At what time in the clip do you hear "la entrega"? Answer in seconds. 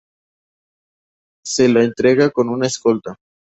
1.69-2.31